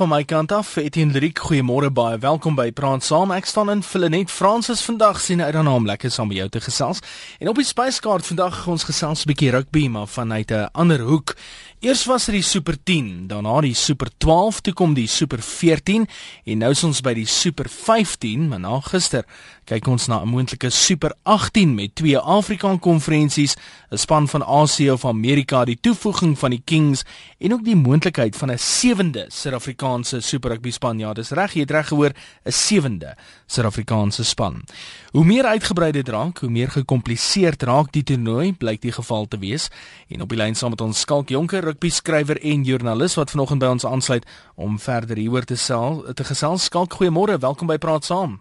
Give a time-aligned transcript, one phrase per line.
[0.00, 2.16] Van my kant af, Etienne Lyriek, goeiemôre baie.
[2.18, 3.34] Welkom by Praat Saam.
[3.36, 6.62] Ek staan in Villenet Fransis vandag sien uit daarna om lekker saam met jou te
[6.64, 7.02] gesels.
[7.36, 11.36] En op die spyskaart vandag ons gesels 'n bietjie rugby maar vanuit 'n ander hoek.
[11.80, 16.02] Eers was dit die Super 10, daarna die Super 12, toe kom die Super 14
[16.44, 19.24] en nou is ons by die Super 15, maar na gister
[19.64, 23.56] kyk ons na 'n moontlike Super 18 met twee Afrika konferensies,
[23.90, 27.04] 'n span van Asië of Amerika, die toevoeging van die Kings
[27.38, 30.98] en ook die moontlikheid van 'n sewende Suid-Afrikaanse Super Rugby span.
[30.98, 32.12] Ja, dis reg, jy het reg gehoor,
[32.44, 34.64] 'n sewende Suid-Afrikaanse span.
[35.12, 39.38] Hoe meer uitgebrei dit raak, hoe meer gekompliseerd raak die toernooi, blyk die geval te
[39.38, 39.68] wees.
[40.08, 43.62] En op die lyn saam met ons Skalk Jonker, rugby skrywer en joernalis wat vanoggend
[43.62, 44.26] by ons aansluit
[44.58, 46.66] om verder hieroor te sel, te gesels.
[46.66, 48.40] Skalk, goeiemôre, welkom by Praat Saam.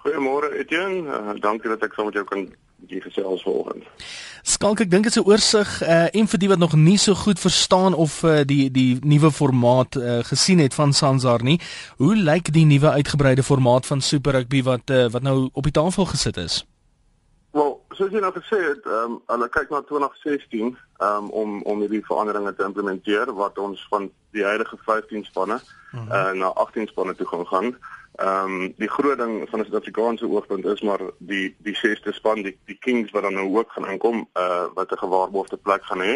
[0.00, 2.46] Goeiemôre Etienne, uh, dankie dat ek saam met jou kan
[2.88, 3.84] hier gesels vanoggend.
[4.42, 7.14] Skalk, ek dink dit is 'n oorsig uh, en vir die wat nog nie so
[7.14, 11.60] goed verstaan of uh, die die nuwe formaat uh, gesien het van Sansar nie.
[11.96, 15.72] Hoe lyk die nuwe uitgebreide formaat van Super Rugby wat uh, wat nou op die
[15.72, 16.64] tafel gesit is?
[18.00, 21.80] Soos jy nou gesê het, ehm um, hulle kyk na 2016 ehm um, om om
[21.84, 25.58] hierdie veranderinge te implementeer wat ons van die huidige 15 spanne
[25.92, 27.68] uh, na 18 spanne toe gaan gaan.
[28.14, 32.40] Ehm um, die groot ding van 'n Suid-Afrikaanse oogpunt is maar die die sesde span
[32.42, 36.00] die die Kings wat dan nou ook gaan inkom uh wat 'n gewaarborgde plek gaan
[36.00, 36.14] hê.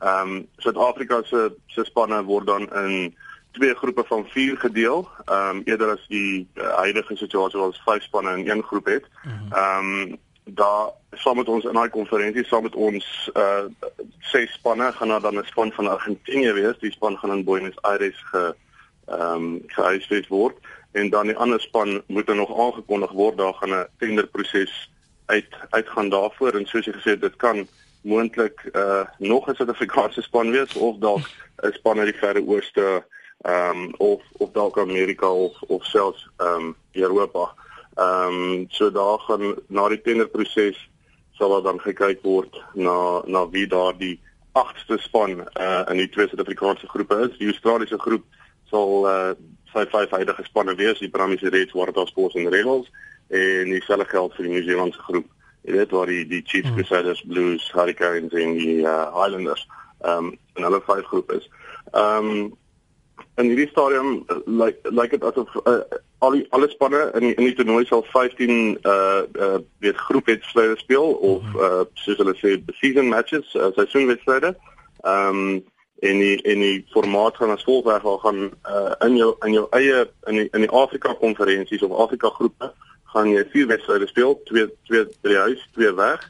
[0.00, 3.16] Ehm um, Suid-Afrika se se spanne word dan in
[3.50, 5.08] twee groepe van 4 gedeel.
[5.24, 8.86] Ehm um, eerder as die uh, huidige situasie waar ons vyf spanne in een groep
[8.86, 9.04] het.
[9.24, 9.52] Mhm.
[9.52, 10.18] Ehm um,
[10.54, 13.64] daar saam met ons in daai konferensie saam met ons uh
[14.20, 16.78] ses spanne gaan dan 'n span van Argentinië wees.
[16.78, 18.54] Die span gaan in Buenos Aires ge
[19.06, 20.56] ehm um, gehuisves word
[20.92, 24.90] en dan die ander span moet er nog aangekondig word daar gaan 'n tenderproses
[25.26, 27.68] uit uitgaan daarvoor en soos jy gesê het dit kan
[28.00, 31.24] moontlik uh nog 'n Suid-Afrikaanse span wees of dalk
[31.62, 33.04] 'n span uit die Verre Ooste
[33.38, 37.54] ehm um, of of dalk Amerika of of selfs ehm um, Europa.
[37.98, 40.78] Ehm um, so daar gaan na die tenderproses
[41.38, 44.20] sal daar dan gekyk word na na wie daar die
[44.52, 47.38] agste span uh in die twee Suid-Afrikaanse groepe is.
[47.38, 48.24] Die Australiese groep
[48.70, 49.34] sal uh
[49.72, 52.86] sy vyf huidige spanne wees, die Brumbies, Reds, Waratahs, en Rebels
[53.28, 55.26] en dieselfde geld vir die New Zealandse groep.
[55.62, 56.78] Jy weet waar die die Chiefs, hmm.
[56.78, 59.66] Crusaders, Blues, Hurricanes en die uh, Highlanders
[60.00, 61.50] ehm um, en hulle vyf groepe is.
[61.92, 62.56] Ehm um,
[63.38, 65.82] in hierdie stadium uh, lyk like, lyk like dit asof uh,
[66.18, 70.78] al die alle spanne in die, in die toernooi sal 15 uh uh weet groepwedstryde
[70.78, 74.54] speel of uh soos hulle sê season matches, uh, seisoenwedstryde.
[75.02, 75.64] Ehm um,
[75.98, 79.66] en die en die formaat gaan as volg weg gaan uh, in jou in jou
[79.74, 82.72] eie in die in die Afrika konferensies of Afrika groepe
[83.14, 86.26] gaan jy vier wedstryde speel, twee twee by die huis, twee weg.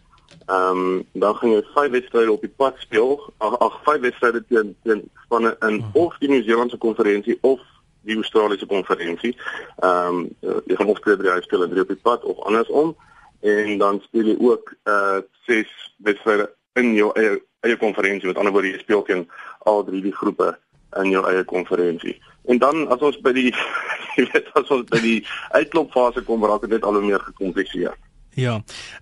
[0.46, 4.44] Ehm um, dan gaan jy vyf wedstryde op die pad speel, ag ag vyf wedstryde
[4.48, 5.90] teen teen spanne in hmm.
[5.92, 7.60] of die Nieu-Seelandse konferensie of
[8.06, 9.36] die Australiese konferensie.
[9.82, 12.96] Ehm um, jy gaan of twee huis speel en drie op die pad of andersom
[13.40, 18.52] en dan speel jy ook uh ses wedstryde in jou eie eie konferensie met ander
[18.52, 20.56] woorde jy speel teen al drie die groepe
[20.96, 22.16] in jou eie konferensie.
[22.46, 23.50] En dan as ons by die
[24.16, 25.18] jy weet as ons by die
[25.54, 27.96] uitklopfase kom raak dit net al hoe meer gekompliseer.
[28.38, 28.60] Ja.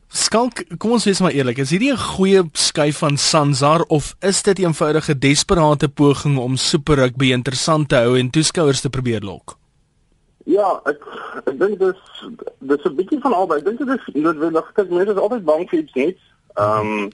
[0.09, 4.43] Skalk, kom ons wees maar eerlik, is hierdie 'n goeie skuif van Sansar of is
[4.43, 9.21] dit 'n eenvoudige desperate poging om Super Rugby interessant te hou en toeskouers te probeer
[9.21, 9.59] lok?
[10.45, 11.01] Ja, ek
[11.45, 12.01] ek dink dis
[12.59, 13.59] dis 'n bietjie van albei.
[13.59, 14.73] Ek dink dit is noodwendig.
[14.73, 16.23] Kyk, mense is altyd bang vir iets nuuts.
[16.55, 17.13] Ehm um,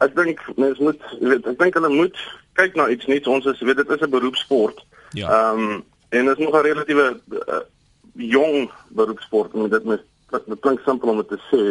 [0.00, 2.16] ek dink mens moet weet ek dink hulle moet
[2.52, 3.26] kyk na iets nuuts.
[3.26, 4.84] Ons is weet dit is 'n beroepsport.
[5.12, 5.28] Ja.
[5.28, 7.64] Ehm um, en dit is nog 'n relatiewe uh,
[8.12, 9.54] jong beroepsport.
[9.54, 11.64] Met dit met dit klink simpel om te sê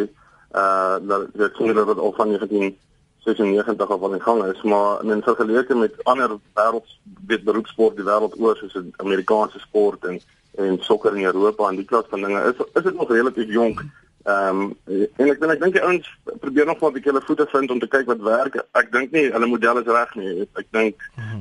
[0.55, 5.23] uh dat dit sou dat al van 1996 af aan die gang is, maar in
[5.23, 6.87] vergelyking met ander wêreld
[7.27, 10.21] weet beroepsport die wêreld oor soos Amerikaanse sport en
[10.55, 13.83] en sokker in Europa en die klas van dinge is is dit nog relatief jonk.
[14.23, 14.77] Ehm um,
[15.15, 17.71] en ek dink ek dink die ouens probeer nog maar 'n bietjie hulle voete vind
[17.71, 18.63] om te kyk wat werk.
[18.71, 20.47] Ek dink nie hulle model is reg nie.
[20.53, 20.95] Ek dink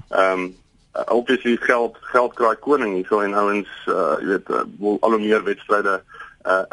[0.08, 0.54] ehm um,
[1.06, 5.10] obviously geld geld kraai koning hier so en ouens uh, jy weet uh, wil al
[5.10, 6.19] hoe meer wedstryde uh,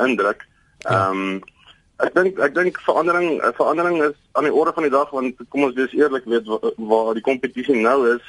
[0.06, 0.48] indruk.
[0.78, 1.10] Ja.
[1.10, 1.44] Ehm um,
[1.98, 5.64] ek dink ek dink verandering verandering is aan die orde van die dag want kom
[5.66, 8.26] ons wees eerlik weet waar, waar die kompetisie nou is.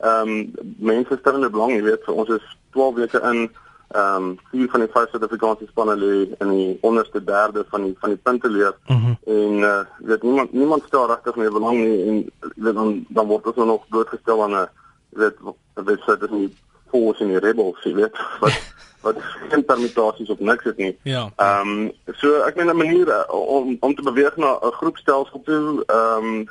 [0.00, 3.50] Ehm um, mense stel in belang, jy weet, ons is 12 weke in
[3.90, 7.96] ehm um, vier van die vyf Suid-Afrikaanse spanne lê in die onderste derde van die
[8.00, 8.74] van die punte leer.
[8.86, 9.16] Mm -hmm.
[9.36, 13.46] En uh weet niemand niemand stel regtig meer belang nie en weet dan dan word
[13.46, 14.68] ons nog blootgestel aan 'n
[15.08, 15.36] weet
[15.74, 16.56] weet sê dit nie
[16.90, 18.16] force in die rebels, jy weet.
[18.40, 18.60] Wat
[19.00, 19.16] wat
[19.48, 20.98] geen permutasies op niks het nie.
[21.02, 21.30] Ja.
[21.36, 25.40] Ehm um, so ek meen 'n manier uh, om om te beweeg na 'n groepstelsel
[25.44, 26.48] toe ehm um,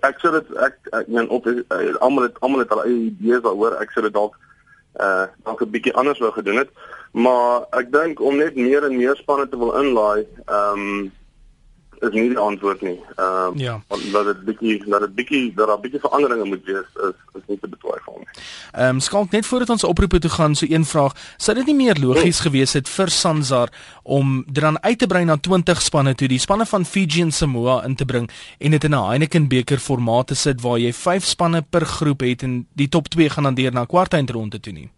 [0.00, 3.42] ek sê dit ek ek meen op uh, almal het almal het al eie idees
[3.42, 3.78] daaroor.
[3.80, 4.38] Ek sê dit dalk
[5.00, 6.70] uh dalk 'n bietjie anders wou gedoen het.
[7.12, 11.12] Maar ek dink om net meer en meer spanne te wil inlaai, ehm um,
[12.02, 12.98] is nie die antwoord nie.
[13.16, 13.80] Ehm um, ja.
[14.12, 17.58] dat dit bietjie dat dit bietjie dat daar bietjie veranderinge moet wees is is nie
[17.60, 18.28] te betwyfel nie.
[18.72, 21.76] Ehm um, skalk net voordat ons oproepe toe gaan so een vraag, sou dit nie
[21.78, 22.46] meer logies oh.
[22.46, 23.72] gewees het vir Sansar
[24.02, 27.32] om dit dan uit te brei na 20 spanne toe, die spanne van Fiji en
[27.32, 30.92] Samoa in te bring en dit in 'n Heineken beker formaat te sit waar jy
[30.92, 34.72] 5 spanne per groep het en die top 2 gaan dan deur na kwartfinale toe
[34.72, 34.90] nie.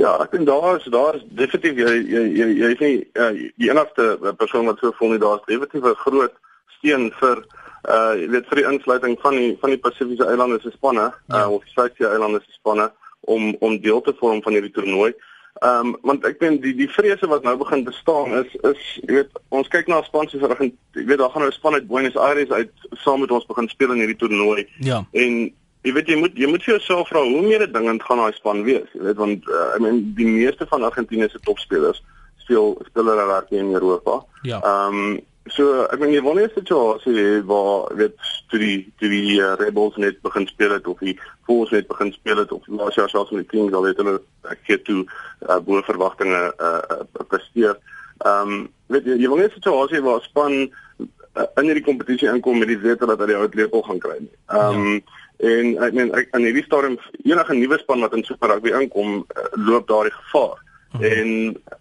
[0.00, 3.32] Ja, ek dink daar is daar is definitief jy jy jy jy is nie uh,
[3.60, 6.32] die enigste persoon wat so voel nie daar is definitief 'n groot
[6.78, 7.44] steun vir
[7.88, 11.44] uh jy weet vir die insluiting van die van die Pasifiese eilande se spanne ja.
[11.44, 12.90] uh of die Suidse eilande se spanne
[13.20, 15.12] om om deel te vorm van hierdie toernooi.
[15.60, 19.18] Ehm um, want ek dink die die vrese wat nou begin bestaan is is jy
[19.18, 22.16] weet ons kyk na spanse vir jy weet daar gaan nou 'n span uit Buenos
[22.16, 22.72] Aires uit
[23.04, 24.66] saam met ons begin speel in hierdie toernooi.
[24.78, 25.04] Ja.
[25.12, 28.36] En Jy weet jy moet jy moet vir jouself vra hoe meer dingend gaan daai
[28.36, 28.86] span wees.
[28.94, 32.02] Jy weet want uh, I mean die meeste van Argentinië se topspelers
[32.44, 34.22] speel speel hulle daar in Europa.
[34.42, 34.60] Ja.
[34.62, 35.20] Ehm um,
[35.50, 38.14] so ek meen jy wil nie sit so sê waar weet
[38.52, 41.16] toe die toe die uh, Rebels net begin speel het of die
[41.48, 44.20] Force net begin speel het of laas jaar selfs met die Kings al het hulle
[44.52, 47.74] ek gee toe uh, bo verwagtinge uh, uh, presteer.
[48.22, 48.62] Ehm um,
[48.92, 52.62] weet jy jy wil nie sit so sê waar span uh, in hierdie kompetisie inkom
[52.62, 54.32] met die wete dat hulle die uitleepel gaan kry nie.
[54.46, 58.22] Ehm um, ja En ek meen ek aan hierdie stadium enige nuwe span wat in
[58.26, 60.60] Super Rugby inkom, uh, loop daardie gevaar.
[60.92, 61.04] Mm -hmm.
[61.10, 61.28] En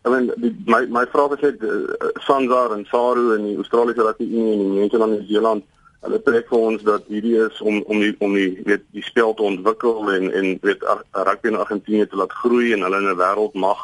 [0.01, 4.07] ek meen die, my my vraag is net uh, Sanzar en Saru en die Australiese
[4.07, 5.63] Rugby Unie en die mense van Nieu-Seeland,
[6.01, 9.33] hulle trek vir ons dat hierdie is om om die om die weet die spel
[9.33, 13.19] te ontwikkel en en weet rugby in Argentinië te laat groei en hulle in 'n
[13.21, 13.81] wêreldmag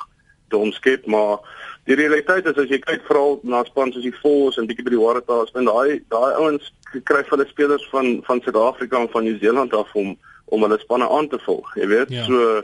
[0.50, 1.40] te omskep, maar
[1.84, 4.94] die realiteit is as jy kyk veral na span soos die Bulls en bietjie by
[4.96, 6.72] die Waratahs, dan daai daai ouens
[7.04, 11.28] kry hulle spelers van van Suid-Afrika en van Nieu-Seeland af om om hulle spanne aan
[11.28, 11.74] te volg.
[11.76, 12.24] Jy weet, ja.
[12.24, 12.62] so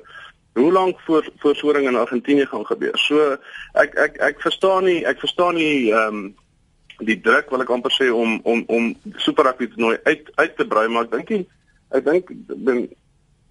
[0.54, 2.98] hoe lank voor voorsoring in Argentinië gaan gebeur.
[2.98, 3.38] So
[3.74, 6.34] ek ek ek verstaan nie ek verstaan nie ehm um,
[7.04, 10.56] die druk wil ek amper sê om om om Super Rugby te nou uit uit
[10.58, 11.46] te brei, maar ek dink nie
[11.90, 12.30] ek dink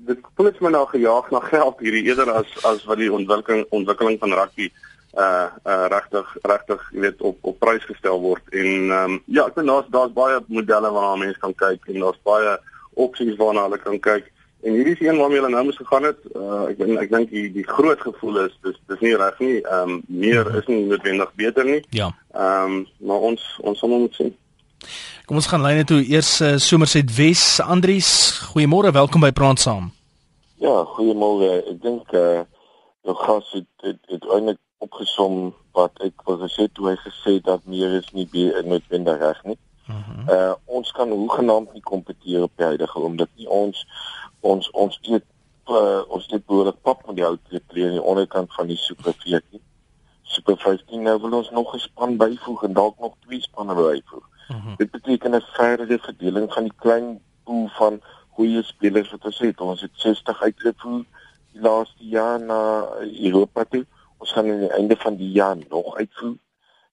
[0.06, 3.66] dit voel net my nou gejaag na geld hierdie eerder as as wat die ontwikkeling
[3.70, 4.70] ontwikkeling van rugby
[5.18, 8.42] uh uh regtig regtig jy weet op op prys gestel word.
[8.50, 12.00] En ehm um, ja ek dink daar's daar's baie modelle waarna mense kan kyk en
[12.00, 12.56] daar's baie
[12.94, 14.30] opsies waarna hulle kan kyk.
[14.62, 16.18] En hierdie is een waarmee hulle nou moes gegaan het.
[16.34, 19.58] Uh ek ek dink die die groot gevoel is dis dis nie reg nie.
[19.60, 21.82] Ehm um, meer is nie noodwendig beter nie.
[21.90, 22.12] Ja.
[22.32, 24.32] Ehm um, maar ons ons sal moet sien.
[25.26, 26.00] Kom ons gaan lyne toe.
[26.08, 27.60] Eers uh, Somerset Wes.
[27.60, 28.08] Andries
[28.52, 28.90] goeiemôre.
[28.92, 29.92] Welkom by Praat saam.
[30.62, 31.58] Ja goeiemôre.
[31.74, 32.42] Ek dink uh
[33.02, 37.66] jou gas het het, het eintlik opgesom wat ek wou gesê toe hy gesê dat
[37.70, 39.58] meer is nie be noodwendig reg nie.
[39.88, 40.34] Uh, -huh.
[40.34, 43.86] uh ons kan hoegenaamd nie kompeteer op die huidige omdat nie ons
[44.40, 45.26] ons ons eet
[45.68, 49.14] uh, ons het behoorlik pap met die ou twee aan die onderkant van die super
[49.24, 49.60] 14.
[50.22, 54.26] Super 15 nou wil ons nog 'n span byvoeg en dalk nog twee spanne byvoeg.
[54.48, 54.76] Uh -huh.
[54.76, 58.00] Dit beteken 'n verdere verdeling van die klein pool van
[58.30, 59.60] goeie spelers wat ons het.
[59.60, 61.04] Ons het 60 uitgevoer
[61.52, 62.60] die laaste jaar na
[63.00, 63.86] Europa toe
[64.22, 66.36] ons gaan aan die einde van die jaar nog uitvoer.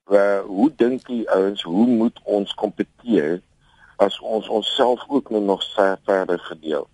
[0.10, 3.42] Waar hoe dink jy ouens, hoe moet ons kompeteer
[4.02, 6.88] as ons onsself ook nou nog verder verdeel?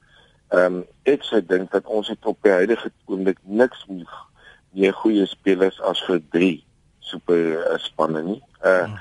[0.53, 4.11] Ehm um, ek sê dink dat ons het op die huidige oomblik niks meer
[4.75, 6.49] meer goeie spelers as vir 3
[6.99, 8.41] super uh, spanne nie.
[8.61, 8.91] Uh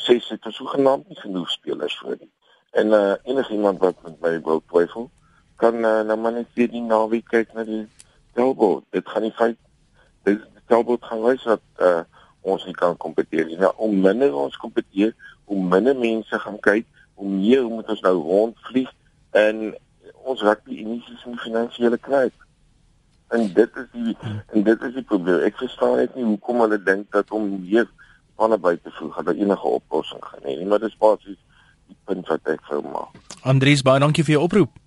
[0.00, 2.30] sê dit is hoegenaamd nie genoeg spelers vir nie.
[2.82, 5.10] En uh enigiemand wat met my wil twyfel,
[5.56, 7.82] kan uh, nou maar net weer die naweek kyk na die
[8.38, 8.82] Delbo.
[8.94, 9.58] Dit gaan nie feit
[10.30, 12.02] dit Talbot gaan wys dat uh,
[12.46, 13.58] ons nie kan kompeteer nie.
[13.58, 15.14] Nou, om minder ons kompeteer,
[15.50, 16.86] hoe minder mense gaan kyk,
[17.18, 18.90] hoe meer moet ons nou rondvlieg
[19.36, 19.72] en
[20.30, 22.28] ons raak die inisies in finansiële kry.
[23.34, 24.14] En dit is die
[24.54, 25.42] en dit is die probleem.
[25.46, 27.88] Ek verstaan net nie hoekom hulle dink dat om hier
[28.40, 31.38] van naby te voeg dat enige oplossing gaan hê nie, maar dit is basies
[31.90, 33.18] die punt wat ek vir maak.
[33.42, 34.78] Andries, baie dankie vir jou oproep.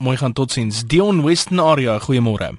[0.00, 0.82] Mooi gaan totsiens.
[0.88, 2.54] Dion Western area, goeiemôre.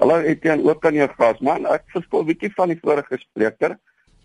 [0.00, 1.40] Hallo Etienne, ook aan jou gas.
[1.44, 3.74] Man, ek verskil bietjie van die vorige spreker.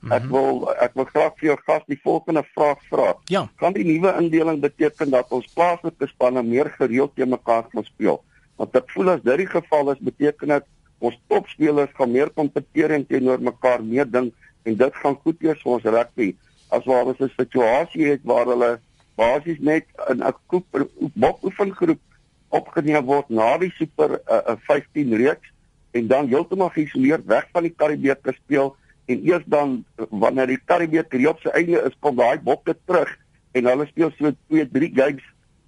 [0.06, 0.30] Ek mhm.
[0.32, 3.08] wil ek wil graag vir jou gas die volgende vraag vra.
[3.28, 3.42] Ja.
[3.60, 8.22] Kan die nuwe indeling beteken dat ons plaaslike spanne meer gereeld teen mekaar gaan speel?
[8.56, 10.70] Want ek voel as dit die geval is, beteken dit
[11.04, 14.30] ons topspelers gaan meer kompeteer en teenoor mekaar meer ding
[14.64, 16.30] en dit gaan goed wees vir ons rugby.
[16.72, 18.72] As waar ons 'n situasie het waar hulle
[19.20, 20.88] basies net in 'n groep
[21.20, 22.00] bokoefengroep
[22.56, 25.52] opgeneem word na die super uh, uh, 15 reeks
[25.96, 28.74] en dan heeltemal geïsoleerd weg van die Karibeker speel
[29.06, 29.78] en eers dan
[30.10, 33.12] wanneer die Karibeker op sy einde is kom daai bokke terug
[33.56, 35.26] en hulle speel so 2 3 games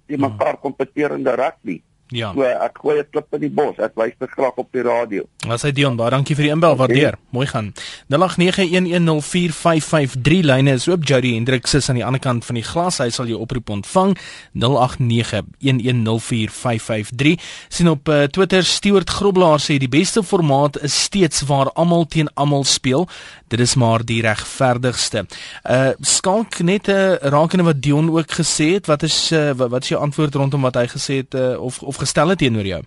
[0.08, 1.78] teen mekaar kompeterende rugby.
[2.08, 2.32] Ja.
[2.32, 3.78] So ek gooi 'n klip in die bos.
[3.78, 5.22] Ek wys dit graag op die radio.
[5.46, 7.14] Was hy Dion, baie dankie vir die inbel, waardeer.
[7.30, 7.74] Mooi gaan.
[8.08, 11.04] 0891104553 lyne is oop.
[11.04, 12.98] Jody Hendriks is aan die ander kant van die glas.
[12.98, 14.18] Hy sal jou oproep ontvang.
[14.54, 17.34] 0891104553.
[17.68, 22.28] sien op uh, Twitter Stewart Groblaar sê die beste formaat is steeds waar almal teen
[22.34, 23.08] almal speel.
[23.48, 25.26] Dit is maar die regverdigste.
[25.64, 28.86] Uh skalk net 'n uh, rakende wat Dion ook gesê het.
[28.86, 31.82] Wat is uh, wat, wat is jou antwoord rondom wat hy gesê het uh, of
[31.82, 32.82] of gestel het teenoor jou?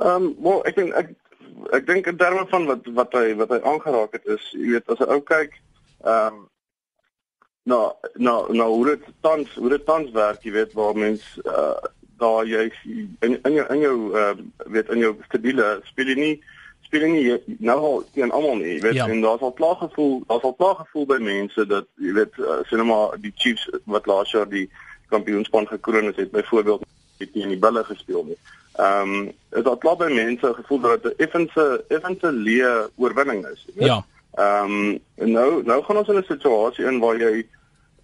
[0.00, 1.10] Ehm, um, wel, ek dink ek
[1.76, 4.88] ek dink in terme van wat wat hy wat hy aangeraak het is, jy weet,
[4.88, 5.56] as 'n ou kyk,
[6.04, 6.48] ehm um,
[7.62, 11.74] nou nou nou hoe dit tans hoe dit tans werk, jy weet, waar mens uh
[12.20, 12.68] daar jy
[13.24, 14.32] in in jou in jou uh,
[14.68, 16.34] weet in jou stabiele speel jy nie
[16.84, 19.08] speel jy nie nou al teen almal nie, jy weet, ja.
[19.08, 22.60] en daar's al klaar gevoel, daar's al klaar gevoel by mense dat jy weet, uh,
[22.68, 24.66] sien maar die Chiefs wat laas jaar die
[25.08, 26.84] kampioenspan gekroon het, het byvoorbeeld
[27.20, 28.38] het nie in die bulle gespeel nie.
[28.80, 33.46] Ehm um, dit het klaar by mense gevoel dat dit 'n effense effense leë oorwinning
[33.46, 33.86] is, weet.
[33.86, 34.04] Ja.
[34.34, 37.46] Ehm um, nou nou gaan ons in 'n situasie in waar jy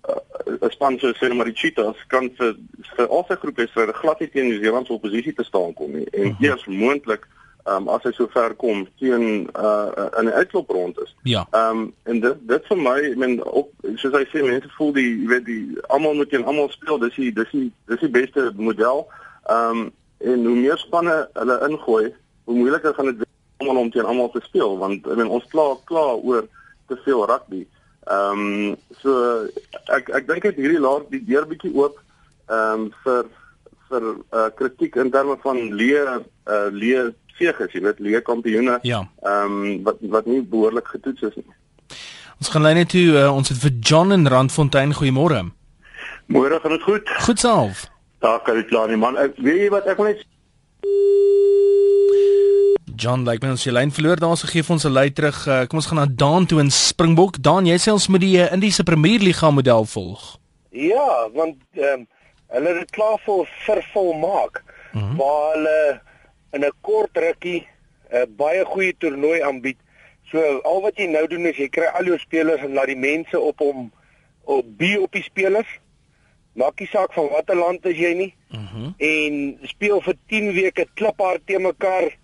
[0.08, 2.56] uh, 'n span so sê maar die Cheetahs kan vir
[2.96, 5.92] vir al sy groep wedstryde glad nie teen New Zealand se oppositie te staan kom
[5.92, 6.10] nie.
[6.10, 6.34] En uh mhm.
[6.38, 6.48] -huh.
[6.48, 7.26] eers moontlik
[7.66, 11.14] um, as hy so ver kom teen uh in 'n uitloprond is.
[11.22, 11.46] Ja.
[11.50, 14.92] Ehm um, en dit dit vir my, ek meen op soos hy sê mense voel
[14.92, 16.98] die jy weet die almal moet teen almal speel.
[16.98, 19.06] Dis die dis die dis die beste model.
[19.46, 24.04] Ehm um, en hoe meer spanne hulle ingooi, hoe moeiliker gaan dit wees om teen
[24.04, 26.46] almal te speel want ek meen ons klaar klaar oor
[26.88, 27.66] te veel rugby.
[28.06, 29.42] Ehm um, so
[29.90, 31.98] ek ek dink dit hierdie laat die deur bietjie oop
[32.46, 33.26] ehm um, vir
[33.90, 34.04] vir
[34.34, 38.78] uh, kritiek in terme van leë uh, leë seëges, jy weet, leë kampioene.
[38.82, 39.04] Ja.
[39.22, 41.56] Ehm um, wat wat nie behoorlik getoets is nie.
[42.38, 45.44] Ons gaan lyn net toe uh, ons het vir John in Randfontein goeiemôre.
[46.26, 47.12] Môre gaan dit goed?
[47.24, 47.86] Goed self.
[48.20, 49.16] Daar kan dit klaar nie man.
[49.16, 50.24] Ek weet jy wat ek wil net
[52.96, 55.36] John, like mens, jy lyn verloor, dan ons gee ons 'n lei terug.
[55.46, 57.36] Uh, kom ons gaan na Daan toe in Springbok.
[57.42, 60.38] Daan, jy sê ons moet die uh, Indiese Premier Liga model volg.
[60.72, 62.06] Ja, want ehm um,
[62.48, 64.62] hulle het dit klaar vir vervol maak.
[64.92, 65.16] Mm -hmm.
[65.16, 66.00] Waar hulle
[66.52, 67.66] in 'n kort rukkie
[68.10, 69.78] 'n uh, baie goeie toernooi aanbied.
[70.30, 72.96] So al wat jy nou doen is jy kry al jou spelers en laat die
[72.96, 73.92] mense op hom
[74.44, 75.80] op bi op die spelers
[76.56, 78.34] maak nie saak van watter land is jy nie.
[78.48, 78.60] Mhm.
[78.60, 78.92] Uh -huh.
[78.96, 82.16] En speel vir 10 weke kliphard te mekaar,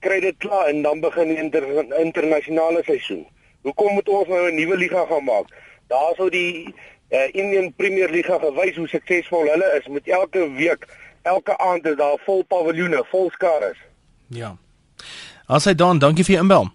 [0.00, 1.64] kry dit klaar en dan begin die inter,
[2.00, 3.26] internasionale seisoen.
[3.62, 5.46] Hoekom moet ons nou 'n nuwe liga gaan maak?
[5.86, 6.74] Daar sou die
[7.10, 10.86] uh, Indian Premier Liga gewys hoe suksesvol hulle is met elke week,
[11.24, 13.74] elke aand is daar vol paviljoene, vol skare.
[14.28, 14.54] Ja.
[15.46, 16.70] As hy dan, dankie vir jou inbel.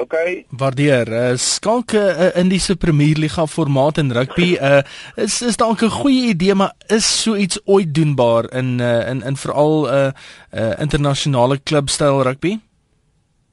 [0.00, 0.14] OK.
[0.56, 1.08] Waardeer.
[1.12, 4.80] Uh, skalke uh, in die Premier Liga formaat in rugby uh,
[5.16, 9.22] is is dalk 'n goeie idee, maar is so iets ooit doenbaar in uh, in
[9.22, 10.10] in veral 'n uh,
[10.54, 12.58] uh, internasionale klubstyl rugby?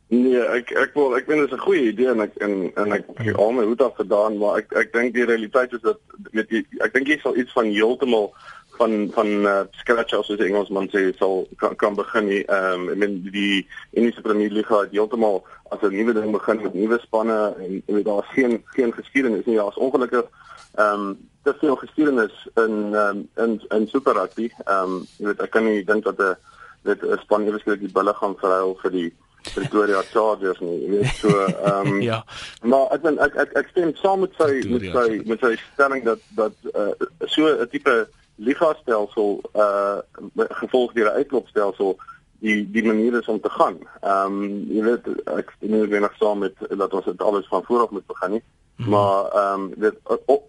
[0.10, 2.91] Nee, ek ek wil ek vind dit is 'n goeie idee en ek en en
[2.91, 6.00] ek het al my hoed afgedaan, maar ek ek dink die realiteit is dat
[6.32, 8.34] weet jy ek dink jy sal iets van heeltemal
[8.80, 12.44] van van uh, scratch as jy Engelsman sê sal kan, kan begin nie.
[12.48, 15.42] Ehm um, ek meen die Indiese Premier Liga het heeltemal
[15.74, 19.46] as 'n nuwe ding begin met nuwe spanne en jy weet daar's geen geen geskiedenis
[19.46, 19.58] nie.
[19.60, 20.26] Daar's ongelukkig
[20.76, 24.52] ehm um, te veel geskiedenis in um, in in Super Rugby.
[24.66, 26.38] Ehm um, jy weet ek kan nie dink dat 'n
[26.84, 29.10] dit 'n span eweslik die bulle gaan verhuil vir die
[29.54, 30.78] Pretoria Chargers nie.
[30.84, 32.24] Jy weet so ehm um, ja.
[32.62, 36.04] Maar ek ben, ek ek ek stem saam met sy met sy met sy stelling
[36.08, 36.94] dat dat uh,
[37.26, 38.08] so 'n tipe
[38.39, 40.00] liga stelsel uh
[40.62, 41.98] gevolg deur 'n uitklopstelsel
[42.39, 43.77] die die manier is om te gaan.
[44.01, 47.63] Ehm um, jy weet ek nie meer nog saam met dat ons dit alles van
[47.63, 48.43] voor af moet begin nie.
[48.43, 48.93] Mm -hmm.
[48.93, 49.96] Maar ehm um, dit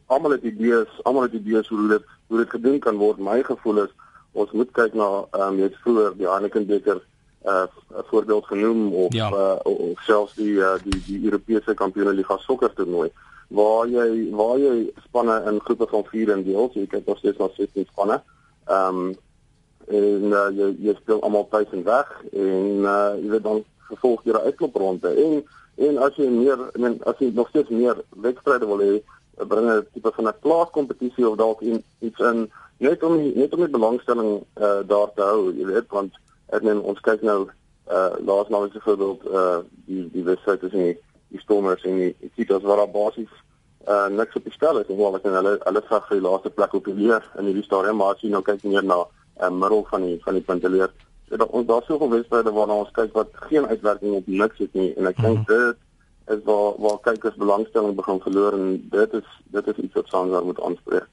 [0.07, 3.19] almal het idees, almal het idees hoe dit hoe dit gedoen kan word.
[3.19, 3.93] My gevoel is
[4.33, 7.03] ons moet kyk na ehm um, net vroeër die Heineken beker
[7.45, 9.31] uh 'n voorbeeld genoem of ja.
[9.31, 13.11] uh, of selfs die uh, die die Europese kampioenliga sokker toernooi
[13.51, 14.75] waar jy waar jy
[15.07, 18.23] spanne in groepe van 4 indeel, so jy kyk nog steeds na 16 spanne.
[18.71, 19.19] Ehm um,
[19.91, 24.21] en uh, jy jy speel almal tuis en weg en uh, jy weet dan vervolg
[24.25, 25.41] jy 'n uitklopronde en
[25.87, 29.01] en as jy meer mean as jy nog steeds meer wedstryde wil hê,
[29.51, 33.77] bring 'n tipe van 'n plaaskompetisie of dalk iets in net om net om die
[33.79, 36.15] belangstelling uh, daar te hou, jy weet want
[36.55, 37.49] ek meen ons kyk nou
[37.91, 40.99] uh laas nou as 'n voorbeeld uh die die wedstryd tussen die
[41.31, 43.33] die Stormers en die Cheetahs waar daar basies
[43.89, 46.75] uh niks op die spel is ek en hulle hulle veg vir die laaste plek
[46.75, 49.51] op die leer in hierdie stadium maar as jy nou kyk meer na 'n uh,
[49.63, 50.91] middel van die van die punteleer
[51.29, 54.75] so dat ons daar soveel wedstryde waarna ons kyk wat geen uitwerking op niks het
[54.75, 55.73] nie en ek dink mm -hmm.
[56.27, 60.09] dit is waar waar kykers belangstelling begin verloor en dit is dit is iets wat
[60.09, 61.09] Sandra moet aanspreek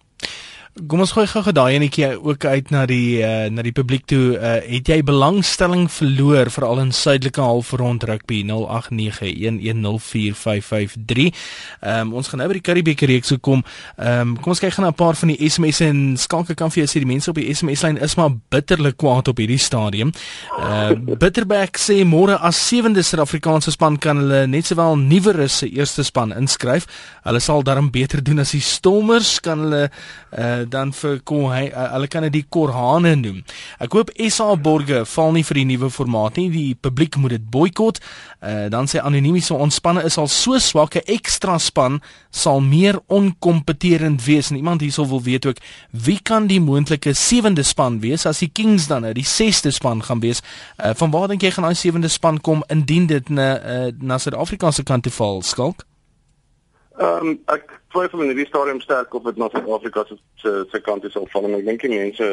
[0.86, 4.38] Kom ons gooi gou-gou daai enetjie ook uit na die uh, na die publiek toe.
[4.38, 11.34] Uh, het jy belangstelling verloor veral in suidelike halfrond rugby 0891104553?
[11.82, 13.64] Ehm um, ons gaan nou by die Curriebeeker reeks kom.
[13.98, 16.70] Ehm um, kom ons kyk gou na 'n paar van die SMS'e en skalke kan
[16.70, 19.58] vir jou sê die mense op die SMS lyn is maar bitterlik kwaad op hierdie
[19.58, 20.12] stadium.
[20.68, 26.04] Uh Bitterback sê môre as sewende Suid-Afrikaanse span kan hulle net sowel nuwerus se eerste
[26.04, 26.86] span inskryf.
[27.24, 29.90] Hulle sal darm beter doen as die Stormers kan hulle
[30.38, 33.44] uh dan vir kom hy hulle kan dit die Korhane noem.
[33.84, 36.50] Ek hoop SA Borge val nie vir die nuwe formaat nie.
[36.54, 38.02] Die publiek moet dit boikot.
[38.42, 43.00] Uh dan sê anoniem so ontspanne is al so swak 'n ekstra span sal meer
[43.08, 44.52] onkompeterend wees.
[44.52, 45.58] En iemand hierso wil weet ook
[45.92, 50.04] wie kan die moontlike sewende span wees as die Kings dan nou die sesde span
[50.04, 50.42] gaan wees.
[50.78, 54.18] Uh van waar dink jy gaan daai sewende span kom indien dit na uh, na
[54.18, 55.86] Suid-Afrikaanse kant toe val skalk?
[56.98, 60.82] Ehm um, ek twyfel in hierdie stadium sterk of dit na Suid-Afrika se se se
[60.86, 62.28] kant is sal val en ek dink die mense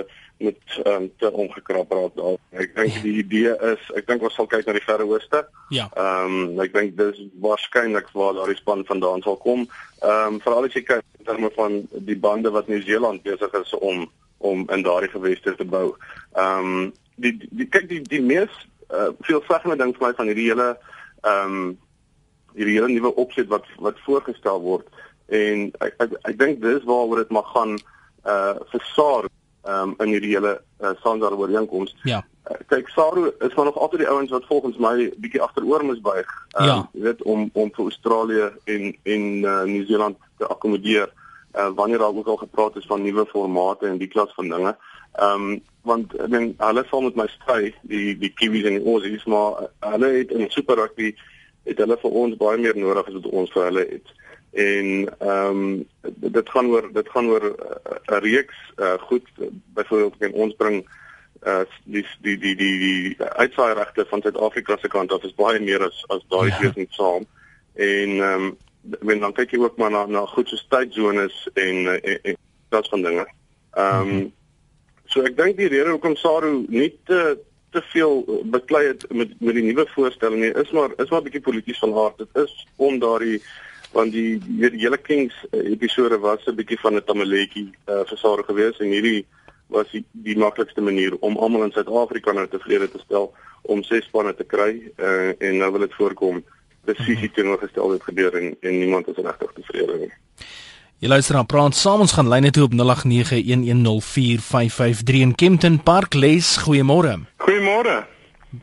[0.45, 2.37] moet um, te ongekrap raak daar.
[2.61, 5.45] Ek dink die idee is ek dink ons sal kyk na die Verre Ooste.
[5.75, 5.87] Ja.
[6.01, 9.65] Ehm um, ek dink dis waarskynlik waar daardie span vandaan sal kom.
[10.03, 11.81] Ehm um, veral as jy kyk in terme van
[12.11, 14.05] die bande wat Nieu-Seeland besig is om
[14.45, 15.95] om in daardie geweste te bou.
[16.35, 18.53] Ehm um, die, die kyk die die mees
[18.91, 20.69] uh, veelvuldige ding vir my van hierdie hele
[21.23, 21.73] ehm um,
[22.55, 24.87] hierdie hele nuwe opset wat wat voorgestel word
[25.27, 27.79] en ek ek, ek dink dis waaroor dit mag gaan
[28.25, 29.33] uh vir SARU
[29.69, 31.95] um, in hierdie hele uh, Sandar ooreenkoms.
[32.05, 32.23] Ja.
[32.51, 36.03] Uh, kyk SARU is maar nog altyd die ouens wat volgens my bietjie agteroor moet
[36.03, 36.33] buig.
[36.59, 36.79] Um, ja.
[36.93, 41.13] Jy weet om om vir Australië en en uh, Nieu-Seeland te akkommodeer
[41.55, 44.77] uh, wanneer daar ook al gepraat is van nuwe formate en die klas van dinge.
[45.13, 48.87] Ehm um, want ek dink hulle sal met my stry die die Kiwis en die
[48.89, 51.11] Aussies maar hulle het in Super Rugby
[51.69, 54.15] het hulle vir ons baie meer nodig as wat ons vir hulle het.
[54.55, 59.27] En ehm um, dit gaan oor dit gaan oor 'n uh, reeks uh, goed
[59.75, 60.87] byvoorbeeld kan ons bring
[61.47, 65.61] uh die die die die die uitsaai regte van Suid-Afrika se kant af is baie
[65.61, 66.71] meer as as daai ja.
[66.71, 67.27] twee saam.
[67.75, 68.57] En ehm um,
[69.01, 72.37] wen dan kyk jy ook maar na na goed so tydsones en en, en
[72.69, 73.27] dat van dinge.
[73.73, 74.33] Ehm um,
[75.05, 77.39] so ek dink die rede hoekom Saru nie te
[77.75, 81.21] te veel eh, beklei het met met die nuwe voorstelling nie is maar is maar
[81.21, 82.19] 'n bietjie polities van aard.
[82.19, 83.43] Dit is om daardie
[83.95, 88.03] want die die, die hele Kings uh, episode was 'n bietjie van 'n tamaletjie uh,
[88.09, 89.27] vir Sarah gewees en hierdie
[89.67, 94.05] was die, die maklikste manier om almal in Suid-Afrika nou tevrede te stel om ses
[94.05, 96.45] spanne te kry uh, en nou wil dit voorkom
[96.85, 100.13] presies die teenoorgestelde gebeur en, en niemand is regtig tevrede nie.
[101.03, 102.81] Jy luister aan praat saam ons gaan lyne toe op 0891104553
[105.21, 107.19] in Kempton Park lees goeiemôre.
[107.45, 108.14] Goeiemôre.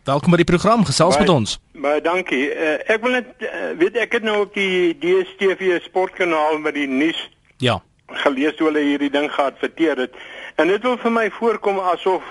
[0.06, 1.58] Welkom by die program gesels baie, met ons.
[1.84, 2.44] Baie dankie.
[2.54, 6.88] Uh, ek wil net uh, weet ek het nou op die DStv sportkanaal met die
[6.88, 7.20] nuus
[7.62, 7.80] Ja.
[8.24, 10.16] gelees hoe hulle hierdie ding geadverteer het
[10.60, 12.24] en dit wil vir my voorkom asof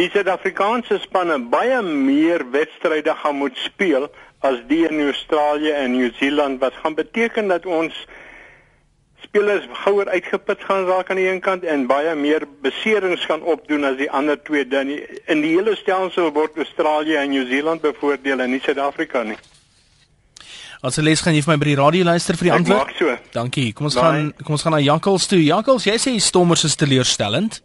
[0.00, 4.08] die Suid-Afrikaanse spanne baie meer wedstryde gaan moet speel
[4.44, 7.94] as die in Australië en Nieu-Seeland wat gaan beteken dat ons
[9.30, 13.86] spelers gouer uitgeput gaan raak aan die een kant en baie meer beserings gaan opdoen
[13.86, 18.50] as die ander twee dan in die hele stelsel word Australië en Nieu-Seeland bevoordeel en
[18.50, 19.38] nie Suid-Afrika nie.
[20.82, 22.90] As jy lees gaan jy vir my by die radio luister vir die antwoord.
[22.90, 23.16] maak so.
[23.36, 23.70] Dankie.
[23.76, 24.02] Kom ons Bye.
[24.02, 25.40] gaan kom ons gaan na Jakkals toe.
[25.44, 27.60] Jakkals, jy sê stommers is teleurstellend.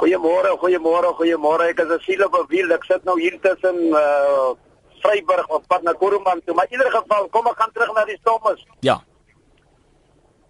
[0.00, 1.70] Goeiemôre, goeiemôre, goeiemôre.
[1.72, 2.72] Ek is 'n siele bewiel.
[2.72, 4.54] Ek sit nou hier tussen uh
[5.00, 8.04] Vryburg op pad na Kuruman toe, maar in ieder geval, kom ek gaan terug na
[8.04, 8.66] die Stormers.
[8.80, 9.00] Ja.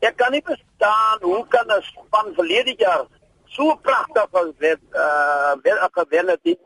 [0.00, 3.04] Ek kan nie verstaan hoe kan 'n span verlede jaar
[3.46, 6.58] so pragtig as dit uh wel gewen het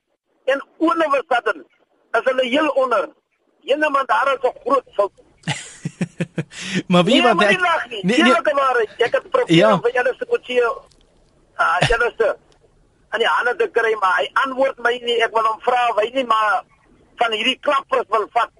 [0.44, 1.66] en onderwe sudden
[2.10, 3.08] as hulle heel onder.
[3.64, 5.12] Ene man daar is 'n groot fout.
[6.92, 7.58] maar wie Nee, wat nie ek.
[7.90, 8.54] Nee, Nee, nee, nee.
[8.54, 9.80] maar ek het probeer Ja.
[9.80, 10.62] vir julle se kotjie
[11.56, 12.36] ah julle se
[13.08, 15.22] aan die hande te kry, maar hy antwoord my nie.
[15.22, 16.64] Ek wil hom vra, weet nie, maar
[17.16, 18.50] van hierdie klappers wil vat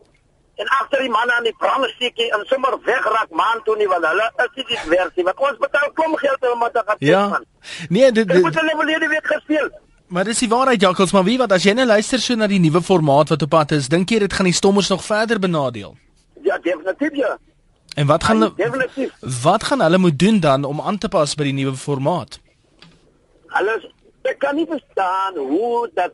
[0.63, 4.27] en agter die manne aan die brandsteekie en sommer wegraak maan toe nie want hulle
[4.45, 7.29] is nie die versie wat ons betaal klom geld om te gaan Ja.
[7.29, 7.45] man.
[7.89, 9.69] Nee, dit, Ek moet dit hulle verlede week gespeel.
[10.07, 12.61] maar dis die waarheid Jakkals, maar wie wat as jy nou luister so na die
[12.61, 15.97] nuwe formaat wat op pad is, dink jy dit gaan die stommers nog verder benadeel?
[16.43, 17.39] Ja, definitief ja.
[17.97, 19.11] En wat gaan Ja, definitief.
[19.43, 22.39] wat gaan hulle moet doen dan om aan te pas by die nuwe formaat?
[23.49, 23.85] Alles
[24.25, 26.13] ek kan nie verstaan hoe dat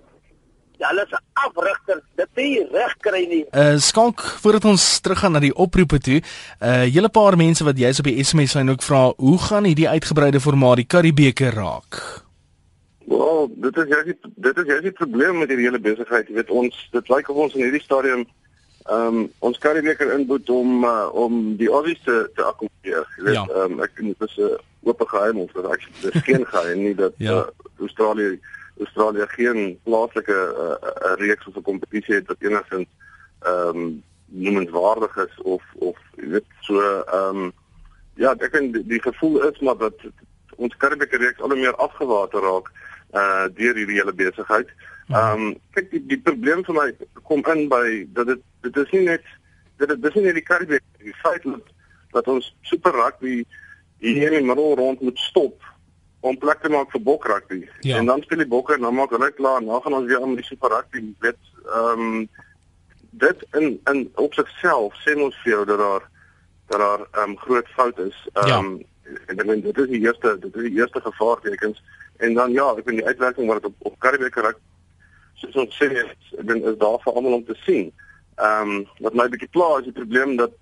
[0.89, 3.45] hulle se afrigters dit nie reg kry nie.
[3.53, 6.21] Uh skalk voordat ons teruggaan na die oproepe toe,
[6.63, 9.89] uh hele paar mense wat jy's op die SMS lyn ook vra, hoe gaan hierdie
[9.89, 12.01] uitgebreide formaat die Karibeker raak?
[13.11, 16.29] Wel, dit is juist die- dit is juist die probleem met hierdie hele besigheid.
[16.29, 18.27] Jy weet ons dit lyk of ons in hierdie stadium
[18.91, 23.05] ehm um, ons Karibeker inboet om uh, om die Aussies te te akkommodeer.
[23.19, 23.45] Jy weet Ja.
[23.55, 24.57] ehm um, ek dit is 'n
[24.89, 27.33] oop geheim of dat ek dis geen geheim nie dat ja.
[27.33, 27.45] uh,
[27.81, 28.39] Australië
[28.81, 32.89] Australië geen plaaslike uh, reeks of 'n kompetisie het wat enigins
[33.41, 37.53] ehm um, noemenswaardig is of of weet so ehm um,
[38.15, 39.97] ja, ek dink die, die gevoel is maar dat
[40.57, 42.71] ons Karibiese reeks al hoe meer afgewater raak
[43.21, 44.69] uh deur hierdie hele besigheid.
[45.09, 46.89] Ehm um, kyk die die probleem vir my
[47.23, 47.85] kom in by
[48.19, 49.25] dat dit dit is nie net
[49.83, 51.75] dit dis nie net die Karibiese die feit dat
[52.13, 53.45] dat ons super rugby
[53.99, 55.67] hier in die middel rond moet stop
[56.21, 57.69] om plek te maak vir bok rugby.
[57.81, 57.97] Ja.
[57.97, 60.21] En dan speel die bokke en dan maak hulle klaar en dan gaan ons weer
[60.21, 62.29] aan met die super rugby weet ehm um,
[63.11, 66.05] dit in in op sigself sê ons vir jou dat daar
[66.73, 68.19] dat daar ehm um, groot fout is.
[68.33, 68.71] Ehm um,
[69.05, 69.17] ja.
[69.27, 71.83] en ek meen dit is die eerste dit is die eerste gevaartekens
[72.17, 74.69] en dan ja, ek vind die uitwerking wat dit op op Karibiese rugby
[75.41, 77.93] soos ons sê is, is daar vir almal om te sien.
[78.37, 80.53] Ehm um, wat my bietjie pla is die probleem dat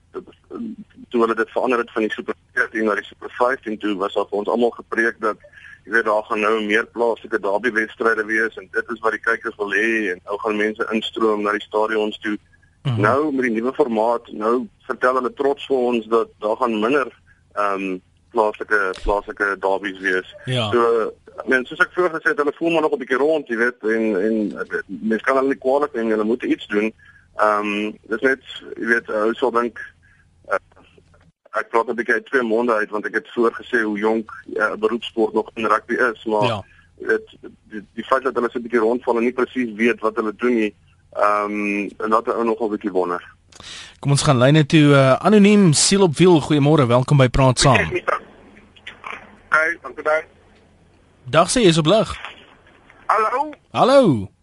[1.09, 4.15] toe hulle dit verander het van die Super 14 na die Super 15 toe was
[4.15, 5.37] daar vir ons almal gepreek dat
[5.85, 9.25] jy weet daar gaan nou meer plaaslike derby wedstryde wees en dit is wat die
[9.25, 12.37] kykers wil hê en nou gaan mense instroom na die stadions toe.
[12.83, 13.01] Mm -hmm.
[13.01, 17.09] Nou met die nuwe formaat, nou vertel hulle trots vir ons dat daar gaan minder
[17.55, 20.35] ehm um, plaaslike plaaslike derbies wees.
[20.45, 20.71] Ja.
[20.71, 21.13] So
[21.47, 23.79] mense soos ek vroeër gesê het, hulle voel maar nog 'n bietjie rond, jy weet,
[23.83, 24.37] en en
[24.87, 26.93] mense kan hulle nie kwaliteit en hulle moet iets doen.
[27.37, 28.43] Ehm um, dis net
[28.77, 29.79] jy weet, hoe sou dink
[31.53, 34.53] ek praat 'n bietjie uit twee monde uit want ek het voorgesê hoe jonk 'n
[34.55, 36.65] ja, beroepsport nog in rugby is, maar ja.
[36.97, 37.37] dit
[37.71, 40.35] die, die feit dat hulle so 'n bietjie rondval en nie presies weet wat hulle
[40.37, 40.75] doen nie,
[41.13, 43.37] ehm um, en dat ou nog 'n bietjie wonder.
[43.99, 46.41] Kom ons gaan lyne toe uh, anoniem siel op wiel.
[46.41, 47.91] Goeiemôre, welkom by Praat Saam.
[49.49, 50.05] Hey, dankie.
[51.25, 52.17] Dag sê jy is op lig.
[53.07, 53.51] Hallo.
[53.73, 54.38] Hallo.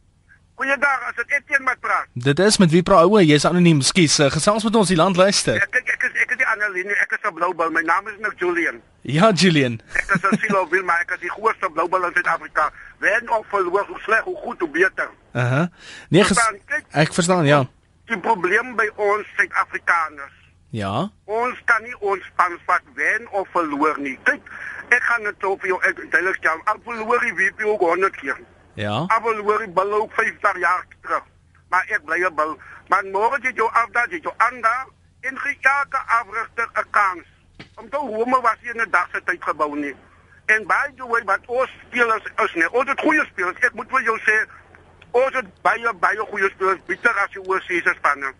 [0.56, 2.08] Goeiedag, as dit Etienne met praat.
[2.14, 3.26] Dit is met wie praat ouwe?
[3.26, 3.82] Jy's anoniem.
[3.84, 5.58] Skus, uh, gesels met ons die land luister.
[5.60, 7.74] Ek ek ek is ek is die Annelie, ek is 'n bloubal.
[7.76, 8.80] My naam is nog Julian.
[9.02, 9.82] Ja, Julian.
[9.94, 12.72] Ek is 'n silo wil maar ek is die grootste bloubal in Suid-Afrika.
[13.00, 15.10] Wen of verloor, hoe sleg, hoe goed, hoe beter.
[15.34, 15.46] Aha.
[15.46, 15.68] Uh -huh.
[16.10, 17.68] Nee, verstaan, kyk, ek verstaan, ja.
[18.06, 20.36] Die probleem by ons Suid-Afrikaners.
[20.70, 21.12] Ja.
[21.26, 24.20] Ons kan nie ons span vat wen of verloor nie.
[24.24, 24.42] Kyk,
[24.90, 26.62] ek gaan net op jou ek duidelik stel.
[26.64, 28.40] Al verloor jy wie jy ook 100 keer.
[28.76, 29.06] Ja.
[29.08, 31.24] Abel hoor die bal ook 50 jaar terug.
[31.70, 32.58] Maar ek bly 'n bal.
[32.88, 34.88] Maar môre jy jou afdaag jy jou ander
[35.22, 37.26] in gejaagde afrigter 'n kans.
[37.76, 39.96] Om te maar was jy in 'n dag se tyd gebou nie.
[40.46, 42.72] En the way wat ons spelers is nie.
[42.72, 43.60] Ons het goeie spelers.
[43.60, 44.46] Ek moet vir jou sê
[45.16, 48.32] ons het baie baie goeie spelers bitter as jy oor sê se spanne.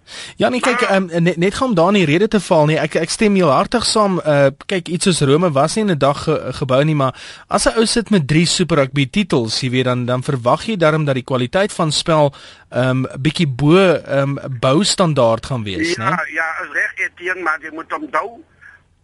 [0.42, 2.78] Ja nee kyk um, net, net gaan om daar nie rede te val nie.
[2.82, 4.20] Ek ek stem heel hartig saam.
[4.20, 7.16] Uh kyk iets soos Rome was nie in 'n dag ge, gebou nie, maar
[7.48, 10.76] as 'n ou sit met 3 Super Rugby titels, jy weet dan dan verwag jy
[10.78, 12.34] darm dat die kwaliteit van spel
[12.72, 13.80] um bietjie bo
[14.20, 16.12] um boustandaard gaan wees, ja, né?
[16.12, 18.44] Ja, ja, is reg Etienne, maar jy moet onthou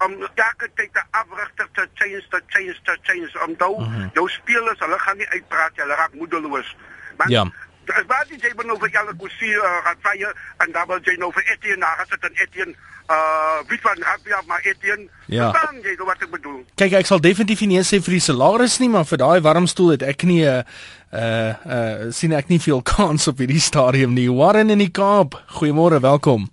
[0.05, 4.09] om elke tyd te afrigter te change te change te change om uh -huh.
[4.13, 6.75] jou spelers hulle gaan nie uitpraat hulle raak moedeloos
[7.17, 7.43] Man, ja.
[7.91, 10.29] As baie jy ben over julle kusie uh, gaan vye
[10.63, 12.75] en dan wil jy nou vir Etienne na gesit en Etienne
[13.11, 15.09] uh wie van rugby af maar Etienne.
[15.25, 15.51] Ja.
[15.51, 16.61] Dan jy wat ek bedoel.
[16.79, 19.95] Kyk ek sal definitief nie sê vir die salaris nie maar vir daai warm stoel
[19.97, 20.63] het ek nie 'n
[21.11, 24.29] uh uh sien ek nie veel kans op hierdie stadium nie.
[24.31, 25.35] Warren in die Kaap.
[25.59, 26.47] Goeiemôre, welkom.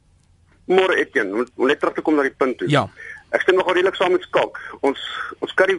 [0.67, 2.69] Môre Etienne, net terug te kom na die punt toe.
[2.69, 2.89] Ja.
[3.31, 4.59] Ek stem nogal redelik saam met Skalk.
[4.81, 4.99] Ons
[5.45, 5.79] ons kan die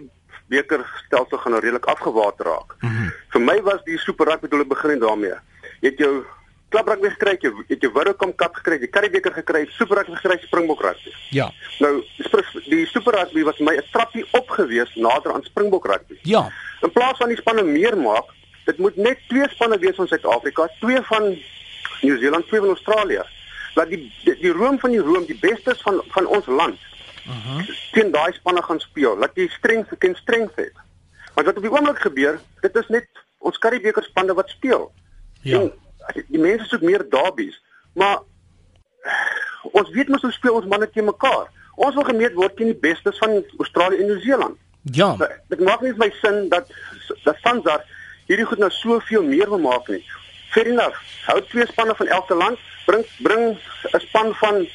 [0.49, 2.75] beker stelsel gaan nou redelik afgewater raak.
[2.79, 3.13] Mm -hmm.
[3.29, 5.37] Vir my was die super rugby bedoel ek begin daarmee.
[5.79, 6.25] Jy het jou
[6.69, 10.15] klap rugby gekry, jy het jou Woudekom Cup gekry, jy Currie beker gekry, super rugby
[10.15, 11.13] gekry, Springbok rugby.
[11.29, 11.49] Ja.
[11.79, 12.03] Nou
[12.65, 16.19] die super rugby was my 'n trappie op gewees nader aan Springbok rugby.
[16.23, 16.51] Ja.
[16.81, 18.25] In plaas van die spanne meer maak,
[18.65, 21.37] dit moet net twee spanne wees van Suid-Afrika, twee van
[22.01, 23.21] Nieu-Seeland, twee van Australië.
[23.73, 26.77] Laat die die, die room van die room die bestes van van ons land
[27.35, 27.67] -huh.
[27.91, 29.17] teen daai spanne gaan speel.
[29.17, 30.73] Laat jy streng ken streng het.
[31.33, 34.91] Want wat op die oomblik gebeur, dit is net ons Karibeker spanne wat speel.
[35.41, 35.59] Ja.
[35.59, 35.71] En,
[36.27, 37.61] die mense soek meer derbies,
[37.93, 38.19] maar
[39.71, 41.47] ons weet mos hoe speel ons manne teen mekaar.
[41.75, 44.57] Ons wil gemeet word teen die bestes van Australië en Nieu-Seeland.
[44.81, 45.15] Ja.
[45.47, 46.71] Dit maak nie my sin dat
[47.23, 47.85] dat Sansar
[48.29, 50.01] hierdie goed nou soveel meer wil maak nie.
[50.53, 50.97] Fair enough.
[51.27, 53.57] Hou twee spanne van elke land, bring bring
[53.93, 54.67] 'n span van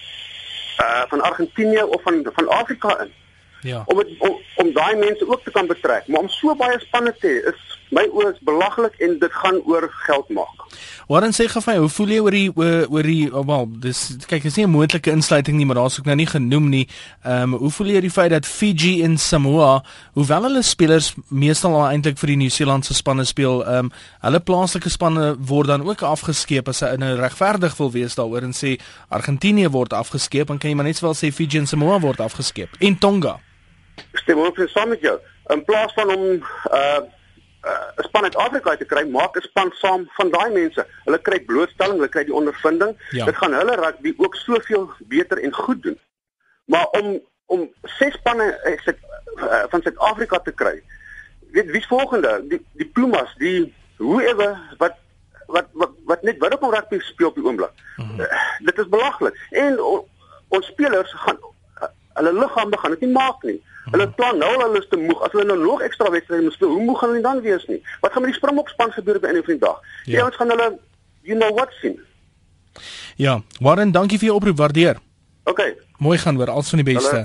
[0.80, 3.12] uh van Argentinië of van van Afrika in.
[3.60, 3.82] Ja.
[3.86, 7.14] Om het, om, om daai mense ook te kan betrek, maar om so baie spanne
[7.18, 10.64] te hê is my oë is belaglik en dit gaan oor geld maak.
[11.08, 14.00] Wat dan sê gefy, hoe voel jy oor die oor, oor die oh, wel, dis
[14.28, 16.88] kyk, is nie 'n moontlike insluiting nie, maar daar's ook nou nie genoem nie.
[17.24, 21.74] Ehm um, hoe voel jy die feit dat Fiji en Samoa, hoewel hulle spelers meestal
[21.74, 26.02] al eintlik vir die Nieu-Seelandse spanne speel, ehm um, hulle plaaslike spanne word dan ook
[26.02, 30.70] afgeskeep as hulle nou regverdig wil wees daaroor en sê Argentinië word afgeskeep, dan kan
[30.70, 33.38] jy maar net sowel sê Fiji en Samoa word afgeskeep en Tonga.
[34.12, 35.18] stem ook saam met jou.
[35.46, 36.22] In plaas van om
[36.72, 36.98] uh
[37.64, 40.86] 'n uh, span uit Afrika te kry, maak 'n span saam van daai mense.
[41.04, 42.96] Hulle kry blootstelling, hulle kry die ondervinding.
[43.10, 43.24] Ja.
[43.24, 45.98] Dit gaan hulle rugby ook soveel beter en goed doen.
[46.64, 48.92] Maar om om ses spanne uh,
[49.36, 50.82] uh, van Suid-Afrika te kry.
[51.52, 52.44] Weet wie's volgende?
[52.48, 54.94] Die die Pumas, die whoever wat
[55.46, 57.72] wat wat wat net wat op rugby speel op die oomblik.
[57.96, 58.20] Mm -hmm.
[58.20, 59.46] uh, dit is belaglik.
[59.50, 60.04] En on,
[60.48, 61.38] ons spelers gaan
[62.14, 63.58] hulle liggame gaan dit nie maak nie.
[63.58, 63.92] Mm -hmm.
[63.92, 65.20] Hulle plan nou hulle is te moeg.
[65.22, 67.82] As hulle nou nog ekstra wedstryde moet speel, hoe moeg gaan hulle dan wees nie?
[68.00, 69.80] Wat gaan met die Springbok span gebeur by 'n van die dag?
[70.04, 70.12] Ja.
[70.12, 70.78] Die ouens gaan hulle
[71.22, 72.00] you know what sien.
[73.16, 74.96] Ja, Warren, dankie vir jou oproep, waardeer.
[75.44, 75.74] OK.
[75.96, 77.24] Mooi gaan hoor, alles van die beste.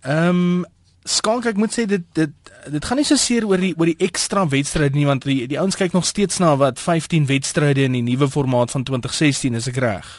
[0.00, 0.64] Ehm um,
[1.08, 2.32] Skalk ek moet sê dit dit
[2.70, 5.56] dit gaan nie so seer oor die oor die ekstra wedstryde nie want die die
[5.58, 9.68] ouens kyk nog steeds na wat 15 wedstryde in die nuwe formaat van 2016 is
[9.72, 10.10] ek reg.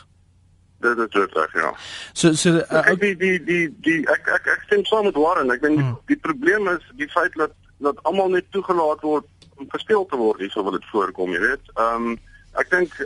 [0.82, 1.74] Dit is reg ja.
[2.14, 5.54] So so uh, ek die die die die ek ek ek stem saam met Warren.
[5.54, 6.00] Ek dink die, hmm.
[6.12, 9.26] die probleem is die feit dat dat almal net toegelaat word
[9.58, 11.74] om gespeel te word hierso wat dit voorkom, jy weet.
[11.78, 12.20] Ehm um,
[12.60, 12.98] ek dink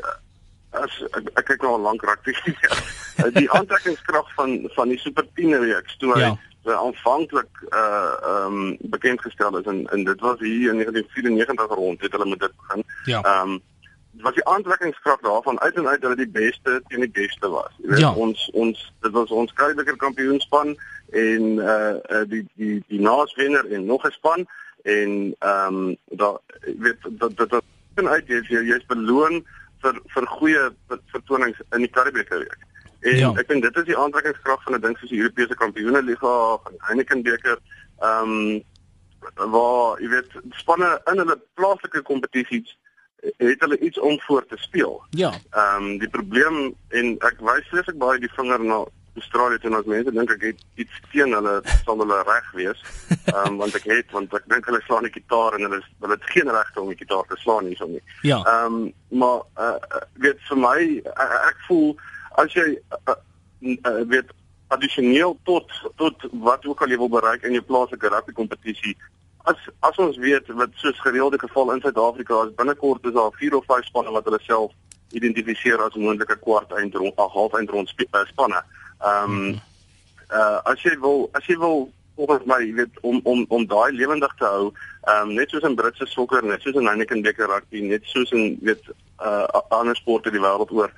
[0.75, 2.33] as ek, ek kyk nou al lank rugby.
[3.39, 6.35] die aantrekkingskrag van van die Super 10 reeks toe hy ja
[6.73, 12.01] aanvanklik uh ehm um, bekend gestel is en en dit was hier in 1994 rond
[12.01, 12.83] het hulle met dit begin.
[13.05, 13.21] Ja.
[13.21, 13.61] Ehm um,
[14.21, 17.71] was die aantrekkingskrag daarvan uit en uit dat dit die beste teen die beste was.
[17.77, 18.13] Jy weet ja.
[18.13, 20.75] ons ons dit was ons kruibeker kampioenspan
[21.09, 24.47] en uh, uh die die die naaswenner en nog 'n span
[24.83, 27.63] en ehm um, daar weet dat dat dat
[27.95, 29.43] en uit jy jy's beloon
[29.81, 30.63] vir vir goeie
[31.13, 32.61] vertonings in die Karibeker week.
[32.99, 33.33] En ja.
[33.37, 37.21] ek dink dit is die aantrekkingskrag van 'n ding soos die Europese Kampioenligga van Heineken
[37.21, 37.59] beker.
[37.99, 38.63] Ehm um,
[39.51, 42.77] waar jy weet spanne in hulle plaaslike kompetisies
[43.37, 45.03] het hulle iets om voor te speel.
[45.09, 45.33] Ja.
[45.51, 48.83] Ehm um, die probleem en ek wys vreeslik baie die vinger na
[49.15, 52.81] Australië toe as mense dink ek het iets teen hulle sal hulle reg wees.
[53.09, 56.17] Ehm um, want ek het want ek dink hulle slaan die gitaar en hulle hulle
[56.17, 58.03] het geen regte om die gitaar te slaan hierso nie.
[58.21, 58.41] Ja.
[58.43, 60.79] Ehm um, maar uh, weet vir my
[61.13, 61.93] uh, ek voel
[62.43, 64.33] as jy uh, uh, weet
[64.73, 68.95] addisioneel tot tot wat ook al jy wil bereik in jou plaaslike rugby kompetisie
[69.45, 73.55] as as ons weet wat soos gereelde geval in Suid-Afrika is binnekort is daar 4
[73.55, 74.71] of 5 spanne wat hulle self
[75.13, 78.61] identifiseer as moontlike kwart eindrond of half eindrond sp uh, spanne.
[79.01, 79.61] Ehm um,
[80.33, 84.33] uh, as jy wil as jy wil volgens my weet om om om daai lewendig
[84.39, 84.71] te hou,
[85.03, 88.31] ehm um, net soos in Britse sokker, net soos in Heineken beker rugby, net soos
[88.31, 88.89] in weet
[89.21, 90.91] uh ander sporte die wêreld oor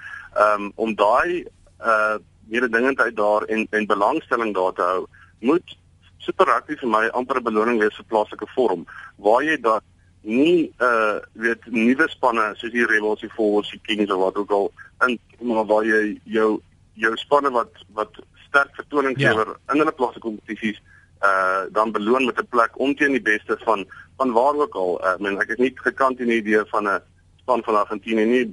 [0.45, 1.45] um, om daai
[1.83, 5.05] uh mededingendheid daar en en belangstelling daar te hou,
[5.39, 5.75] moet
[6.17, 8.85] super rugby vir my amper 'n beloning wees vir plaaslike vorm
[9.17, 9.81] waar jy dan
[10.21, 14.51] nie uh weet nuwe spanne soos die Rebels, die Force, die Kings of wat ook
[14.51, 14.71] al
[15.07, 16.61] in maar waar jy jou
[16.93, 18.11] jou spanne wat wat
[18.47, 19.31] sterk vertonings ja.
[19.31, 20.81] lewer in hulle plaaslike kompetisies
[21.23, 23.85] uh dan beloon met 'n plek om teen die beste van
[24.17, 25.01] van waar ook al.
[25.03, 27.01] Uh, ek meen ek is nie gekant in die idee van 'n
[27.41, 28.49] span van Argentinië nie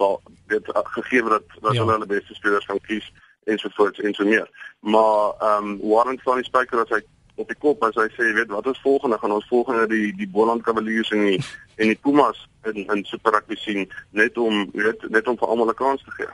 [0.47, 1.81] dit gegee dat dat ja.
[1.81, 3.13] hulle hulle beste spelers kan kies
[3.45, 4.49] en so voort en so meer.
[4.81, 7.03] Maar ehm um, Warren die spyker as hy
[7.35, 10.29] op die kop as hy sê weet wat ons volgende gaan ons volgende die die
[10.31, 11.39] Boland Cavaliers en die
[11.83, 15.73] en die Pumas in in Super Rugby sien net om weet net om vir almal
[15.73, 16.31] 'n kans te gee.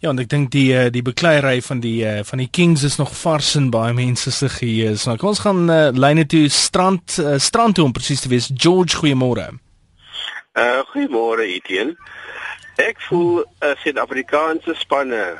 [0.00, 2.96] Ja, en ek dink die eh, die bekleierery van die eh, van die Kings is
[2.96, 4.96] nog vars in baie mense se geheue.
[5.06, 8.50] Nou kom ons gaan uh, lyne toe strand uh, strand toe om presies te wees.
[8.54, 9.52] George, goeiemôre.
[10.54, 11.96] Uh goeiemôre Etienne.
[12.76, 15.36] Ek voel 'n uh, Suid-Afrikaanse spanne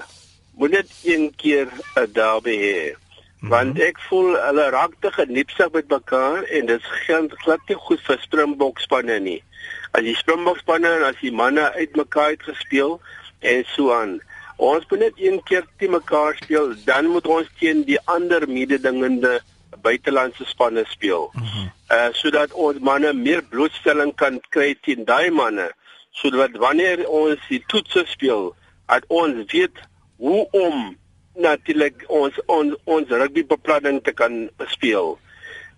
[0.58, 3.07] moet net een keer 'n derby hê.
[3.40, 3.48] Mm -hmm.
[3.48, 8.00] Want ek voel hulle raak te geniepsig met mekaar en dit gaan glad nie goed
[8.00, 9.42] vir Springbok spanne nie.
[9.90, 13.00] As die Springbok spanne en as die manne uitmekaar het gespeel
[13.38, 14.20] en so aan.
[14.56, 19.40] Ons moet net een keer teen mekaar speel, dan moet ons teen die ander mededingende
[19.82, 21.30] buitelandse spanne speel.
[21.32, 21.70] Mm -hmm.
[21.90, 25.70] Uh sodat ons manne meer blootstelling kan kry teen daai manne
[26.10, 28.50] sodat wanneer ons die toetse speel,
[28.88, 29.76] dat ons weet
[30.18, 30.96] hoe om
[31.38, 35.16] natuurlik ons ons ons rugbybeplanning te kan speel.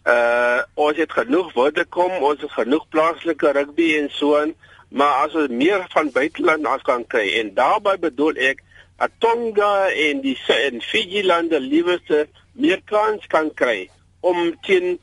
[0.09, 4.55] Uh ons het genoeg woorde kom, ons het genoeg plaaslike rugby en so aan,
[4.89, 8.65] maar as ons meer van buiteland as kan kry en daarbey bedoel ek
[9.01, 13.89] dat Tonga en die en Fiji lande liewerste meer kans kan kry
[14.21, 14.99] om teen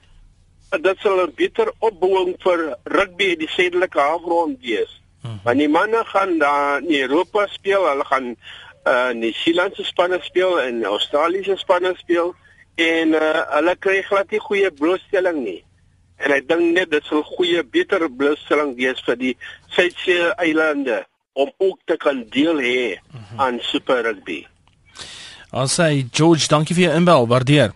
[0.69, 5.01] dit sal 'n beter opbouing vir rugby in die suidelike halfrond wees.
[5.27, 5.39] -hmm.
[5.43, 8.35] Want die manne gaan daar in Europa speel, hulle gaan
[8.91, 12.33] uh New Zealand se spanne speel en Australiese spanne speel
[12.75, 15.61] en uh hulle kry glad nie goeie blootstelling nie.
[16.17, 19.35] En ek dink net dit sal goeie beter blootstelling wees vir die
[19.75, 21.03] Suidsee eilande
[21.37, 23.39] om ook te kan deel hê mm -hmm.
[23.41, 24.45] aan Super Rugby.
[25.51, 27.71] Ons sê George, dankie vir jou inbel, waardeer.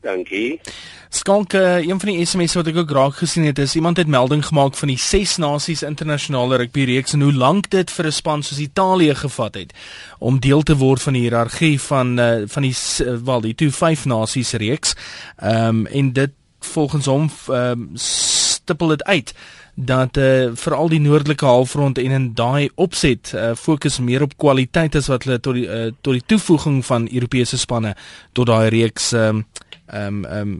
[0.00, 0.60] Dankie.
[1.08, 4.06] Skalk, uh, een van die SMS wat ek ook raak gesien het, is iemand het
[4.06, 8.12] melding gemaak van die Ses Nasies internasionale rugby reeks en hoe lank dit vir 'n
[8.12, 9.72] span soos Italië gevat het
[10.18, 13.70] om deel te word van die hiërargie van uh, van die uh, wel die twee
[13.70, 14.94] vyf nasies reeks.
[15.36, 16.30] Ehm um, en dit
[16.60, 19.34] volgens hom um, stippel dit uit
[19.74, 24.36] dat eh uh, veral die noordelike halfrond en in daai opset uh, fokus meer op
[24.36, 27.96] kwaliteit as wat hulle tot die uh, tot die toevoeging van Europese spanne
[28.32, 29.46] tot daai reeks um,
[29.90, 30.54] ehm um, ehm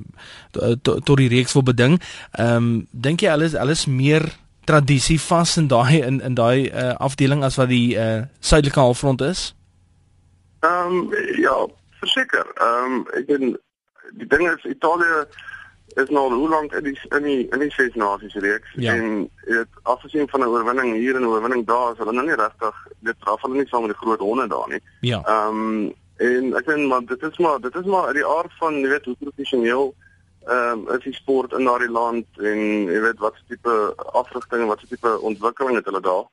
[0.62, 2.00] um, tot to die reeks wil beding.
[2.32, 4.28] Ehm um, dink jy alles alles meer
[4.64, 9.20] tradisie vas in daai in in daai uh, afdeling as wat die uh, suidelike halfrond
[9.20, 9.54] is?
[10.60, 11.56] Ehm um, ja,
[12.00, 12.46] verseker.
[12.54, 13.56] Ehm um, ek dink
[14.18, 15.26] die ding is Italië
[16.02, 18.94] is nou hoe lank in die in die in die ses nasies reeks ja.
[18.94, 22.40] en dit afgesien van 'n oorwinning hier en 'n oorwinning daar is hulle nou nie
[22.42, 24.80] regtig dit draf hulle nie saam met die groot honde daar nie.
[25.00, 25.22] Ja.
[25.24, 28.54] Ehm um, En ek dink maar dit is maar dit is maar uit die aard
[28.58, 29.94] van jy weet hoe professioneel
[30.48, 33.74] ehm um, is die sport in daardie land en jy weet wat tipe
[34.18, 36.24] afrigting en wat tipe ontwikkeling het hulle daar.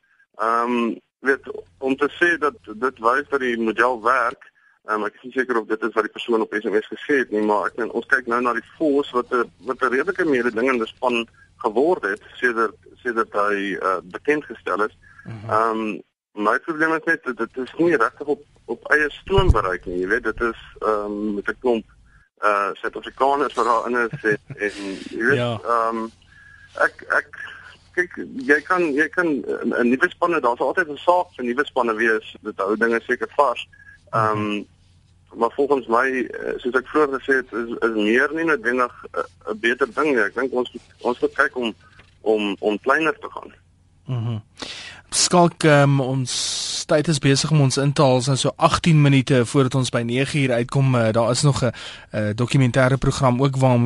[0.41, 0.95] Ehm um,
[1.25, 4.49] weet om te sê dat dit wys dat die model werk.
[4.85, 7.19] Ehm um, ek is nie seker of dit is wat die persoon op SMS gesê
[7.21, 9.93] het nie, maar ek dink ons kyk nou na die force wat 'n wat 'n
[9.97, 11.27] redelike mededingende span
[11.65, 14.97] geword het sedert sedert hy uh, bekend gestel is.
[15.25, 15.49] Mhm.
[15.49, 16.01] Ehm um,
[16.45, 19.99] my probleem is net dat dit is nie regtig op op eie stoom bereik nie.
[19.99, 21.85] Jy weet dit is ehm um, met 'n klomp
[22.43, 24.71] uh Suid-Afrikaners wat daar in is en, en
[25.09, 25.51] jy weet ja.
[25.63, 25.89] ehm ja.
[25.89, 26.11] um,
[26.73, 27.39] ek ek
[27.95, 31.95] kyk jy kan jy kan 'n nuwe spanne daar's altyd 'n saak vir nuwe spanne
[31.95, 32.35] wees.
[32.41, 33.67] Dit hou dinge seker vas.
[34.11, 34.65] Ehm um,
[35.35, 38.93] maar volgens my eh, soos ek vroeër gesê het is, is meer nie noodwendig
[39.51, 40.23] 'n beter ding nie.
[40.23, 41.75] Ek dink ons ons moet kyk om
[42.21, 43.53] om om kleiner te gaan.
[44.05, 44.31] Mhm.
[44.31, 44.41] Mm
[45.15, 49.75] Skalk um, ons tyd is besig om ons in te haal so 18 minute voordat
[49.75, 50.95] ons by 9 uur uitkom.
[50.95, 51.71] Uh, daar is nog 'n
[52.13, 53.79] uh, dokumentêre program ook waar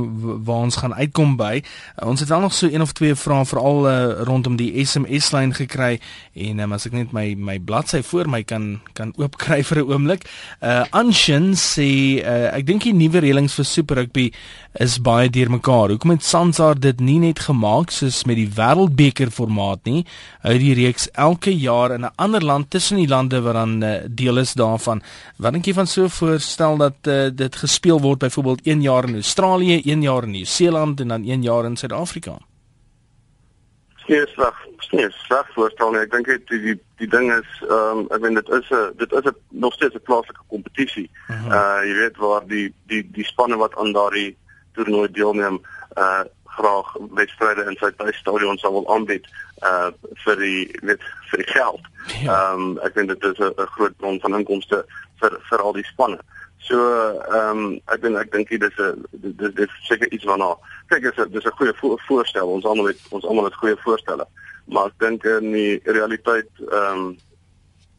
[0.44, 1.64] waar ons gaan uitkom by.
[2.02, 5.32] Uh, ons het wel nog so een of twee vrae veral uh, rondom die SMS
[5.32, 6.00] lyn gekry
[6.34, 9.92] en um, as ek net my my bladsy voor my kan kan oopkry vir 'n
[9.92, 10.30] oomblik.
[10.60, 14.32] Uh Anshin sê uh, ek dink die nuwe reëlings vir Super Rugby
[14.74, 15.90] is baie deurmekaar.
[15.90, 20.06] Hoekom het Sansar dit nie net gemaak soos met die Wêreldbeker formaat nie?
[20.42, 23.95] Hou die reeks elke jaar in 'n ander land tussen die lande wat dan uh,
[24.10, 25.02] deel is daarvan.
[25.38, 29.13] Wat dink jy van so voorstel dat uh, dit gespeel word byvoorbeeld 1 jaar in
[29.13, 32.38] Australië, 1 jaar in Nieu-Seeland en dan 1 jaar in Suid-Afrika?
[34.08, 34.56] Nee, slag.
[34.91, 35.95] Nee, slag voorstel.
[35.95, 38.93] Ek dink dit die, die die ding is ehm um, ek meen dit is 'n
[38.97, 41.10] dit is 'n nog steeds 'n plaaslike kompetisie.
[41.28, 41.54] Uh -huh.
[41.58, 44.38] uh jy weet waar die die die spanne wat aan daardie
[44.73, 45.62] toernooi deelneem
[45.97, 46.23] uh
[46.60, 49.28] graag wedstryde in sy tuisstadion sal wil aanbied
[49.63, 49.91] uh
[50.26, 51.82] vir die weet vir die geld.
[52.08, 52.52] Ehm ja.
[52.54, 54.86] um, ek vind dit is 'n groot bron van inkomste
[55.19, 56.19] vir vir al die spanne.
[56.58, 56.78] So
[57.32, 60.56] ehm um, ek dink ek dink dit is 'n dit dit seker iets waarna
[60.88, 62.48] kyk is dis 'n goeie vo voorstel.
[62.48, 64.28] Ons almal het ons almal het goeie voorstelle.
[64.65, 67.17] Maar ek dink in die realiteit ehm um,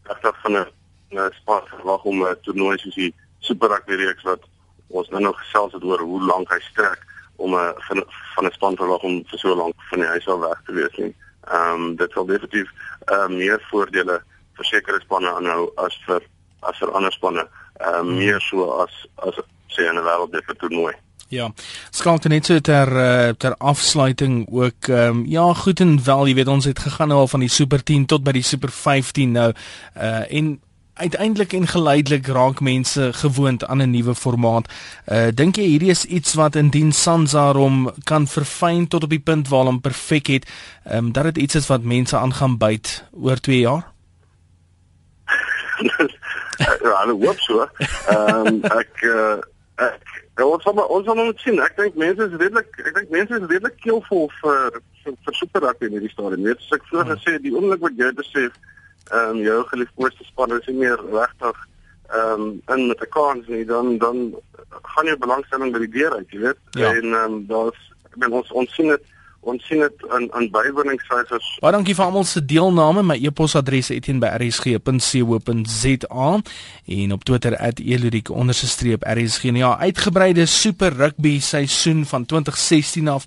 [0.08, 0.66] ek dink van 'n
[1.12, 4.42] 'n span verwag om 'n toernooi soos die Super Rugby reeks wat
[4.88, 7.00] ons nou nog gesels het oor hoe lank hy strek
[7.36, 10.40] om 'n van van 'n span verwag om vir so lank van die huis af
[10.40, 11.14] weg te wees nie.
[11.14, 12.68] Ehm um, dit sal definitief
[13.12, 14.20] uh, meer voordele
[14.56, 16.22] vir sekere spanne aanhou as vir
[16.68, 17.46] as vir ander spanne.
[17.80, 19.40] Ehm um, meer so as as
[19.72, 20.94] sê 'n wêreldbeker toernooi.
[21.30, 21.52] Ja.
[21.90, 26.34] Skalk net so ter uh, ter afsluiting ook ehm um, ja, goed en wel, jy
[26.34, 29.32] weet ons het gegaan nou al van die Super 10 tot by die Super 15
[29.32, 29.52] nou.
[29.96, 30.60] Uh en
[31.00, 34.68] uiteindelik en geleidelik raak mense gewoond aan 'n nuwe formaat.
[35.06, 39.24] Uh dink jy hierdie is iets wat indien Sansa hom kan verfyn tot op die
[39.30, 40.44] punt waar hom perfek het,
[40.84, 43.84] ehm um, dat dit iets is wat mense aan gaan byt oor 2 jaar?
[46.84, 47.68] ja, ek hoop so.
[48.06, 49.40] Ehm um, ek uh
[49.80, 51.60] ek ons sal ons sal moet sien.
[51.60, 55.60] Ek dink mense is redelik ek dink mense is redelik keelvol vir vir, vir super
[55.60, 56.44] rugby in hierdie stadium.
[56.44, 58.52] Net soos ek vroeër gesê het, die oomblik wat jy besef
[59.10, 61.68] ehm um, jou geliefde span is nie meer regtig
[62.10, 64.34] ehm um, in met 'n kans nie dan dan
[64.82, 66.58] gaan jou belangstelling by die deur uit, jy weet.
[66.70, 66.94] Ja.
[66.94, 69.00] En ehm um, daar's ek bedoel ons ons sien dit
[69.40, 71.58] ons sien dit aan aan bywoningssyfers.
[71.60, 73.02] Baie dankie vir almal se deelname.
[73.02, 76.40] My e-posadres is etienne@rsg.co.za
[76.86, 79.42] en op Twitter @eludik_rsg.
[79.42, 83.24] Ja, uitgebreide super rugby seisoen van 2016 af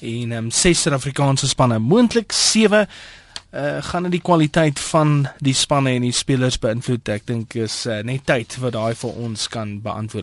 [0.00, 2.88] en ehm um, ses Suid-Afrikaanse spanne, moontlik 7
[3.54, 7.08] uh, gaan dit die kwaliteit van die spanne en die spelers beïnvloed.
[7.14, 10.22] Ek dink is uh, net tyd wat daai vir ons kan beantwoord.